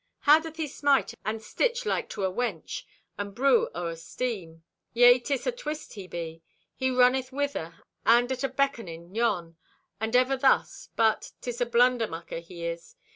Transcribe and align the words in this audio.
How 0.21 0.39
doth 0.39 0.55
he 0.55 0.65
smite 0.65 1.13
and 1.23 1.39
stitch 1.43 1.85
like 1.85 2.09
to 2.09 2.23
a 2.25 2.33
wench, 2.33 2.85
and 3.19 3.35
brew 3.35 3.69
o'er 3.75 3.95
steam! 3.95 4.63
Yea, 4.93 5.19
'tis 5.19 5.45
atwist 5.45 5.93
he 5.93 6.07
be. 6.07 6.41
He 6.73 6.89
runneth 6.89 7.31
whither, 7.31 7.75
and, 8.03 8.31
at 8.31 8.43
a 8.43 8.49
beconing, 8.49 8.55
(beckoning) 8.55 9.13
yon, 9.15 9.57
and 9.99 10.15
ever 10.15 10.35
thus; 10.37 10.89
but 10.95 11.33
'tis 11.41 11.61
a 11.61 11.67
blunder 11.67 12.07
mucker 12.07 12.39
he 12.39 12.67
he. 12.67 12.77